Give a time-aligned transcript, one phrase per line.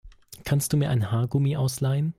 [0.45, 2.09] Kannst du mir ein Haargummi ausleihen?